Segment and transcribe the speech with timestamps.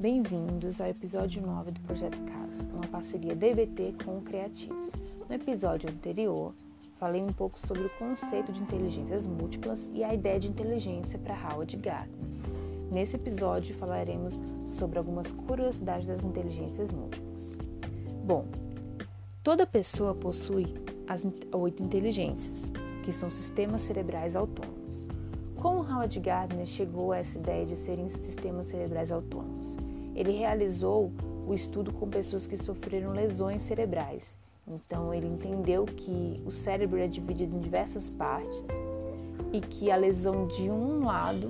[0.00, 4.88] Bem-vindos ao episódio 9 do Projeto Casa, uma parceria DBT com o Creativos.
[5.28, 6.54] No episódio anterior,
[6.98, 11.34] falei um pouco sobre o conceito de inteligências múltiplas e a ideia de inteligência para
[11.34, 12.18] Howard Gardner.
[12.90, 14.32] Nesse episódio, falaremos
[14.78, 17.58] sobre algumas curiosidades das inteligências múltiplas.
[18.24, 18.46] Bom,
[19.42, 20.64] toda pessoa possui
[21.06, 21.22] as
[21.52, 22.72] oito inteligências,
[23.04, 25.04] que são sistemas cerebrais autônomos.
[25.56, 29.89] Como Howard Gardner chegou a essa ideia de serem sistemas cerebrais autônomos?
[30.20, 31.10] Ele realizou
[31.48, 34.36] o estudo com pessoas que sofreram lesões cerebrais.
[34.68, 38.66] Então, ele entendeu que o cérebro é dividido em diversas partes
[39.50, 41.48] e que a lesão de um lado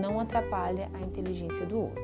[0.00, 2.02] não atrapalha a inteligência do outro.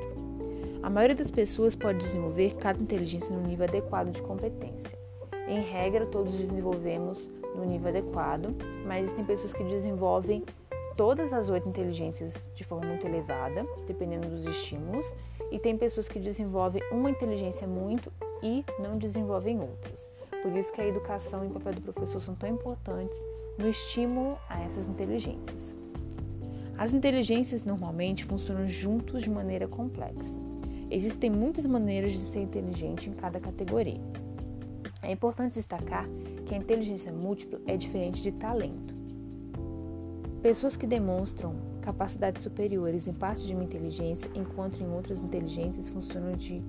[0.83, 4.95] A maioria das pessoas pode desenvolver cada inteligência no nível adequado de competência.
[5.47, 7.19] Em regra, todos desenvolvemos
[7.55, 10.43] no nível adequado, mas existem pessoas que desenvolvem
[10.95, 15.05] todas as oito inteligências de forma muito elevada, dependendo dos estímulos,
[15.51, 18.11] e tem pessoas que desenvolvem uma inteligência muito
[18.41, 20.09] e não desenvolvem outras.
[20.41, 23.17] Por isso que a educação e o papel do professor são tão importantes
[23.57, 25.73] no estímulo a essas inteligências.
[26.77, 30.41] As inteligências normalmente funcionam juntos de maneira complexa.
[30.91, 34.01] Existem muitas maneiras de ser inteligente em cada categoria.
[35.01, 36.07] É importante destacar
[36.45, 38.93] que a inteligência múltipla é diferente de talento.
[40.45, 46.33] Pessoas que demonstram capacidades superiores em parte de uma inteligência, enquanto em outras inteligências funcionam
[46.33, 46.61] de,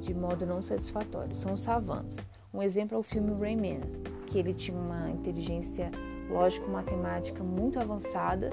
[0.00, 1.34] de modo não satisfatório.
[1.34, 2.16] São os savants.
[2.54, 3.80] Um exemplo é o filme Rayman,
[4.28, 5.90] que ele tinha uma inteligência
[6.30, 8.48] lógico-matemática muito avançada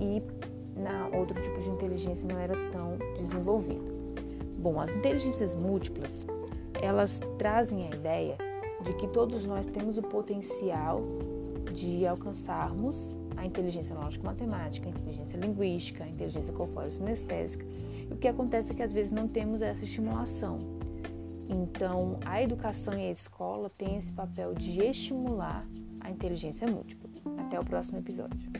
[0.00, 0.22] e
[0.74, 3.92] na outro tipo de inteligência não era tão desenvolvido.
[4.56, 6.26] Bom, as inteligências múltiplas,
[6.80, 8.38] elas trazem a ideia
[8.80, 11.02] de que todos nós temos o potencial
[11.74, 17.64] de alcançarmos a inteligência lógico-matemática, a inteligência linguística, a inteligência corpóreo-sinestésica.
[18.10, 20.58] E o que acontece é que às vezes não temos essa estimulação.
[21.48, 25.66] Então, a educação e a escola têm esse papel de estimular
[26.00, 27.10] a inteligência múltipla.
[27.38, 28.50] Até o próximo episódio.